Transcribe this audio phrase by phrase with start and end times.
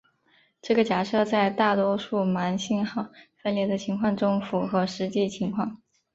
[0.63, 3.05] 这个假设在大多数盲信号
[3.37, 5.79] 分离的情况中符合实际情况。